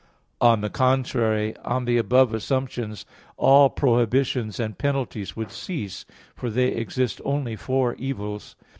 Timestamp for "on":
0.41-0.61, 1.57-1.85